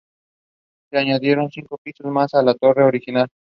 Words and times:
Se 0.89 0.97
añadieron 0.97 1.51
cinco 1.51 1.77
pisos 1.77 2.07
más 2.07 2.33
a 2.33 2.41
la 2.41 2.55
torre 2.55 2.83
original. 2.83 3.27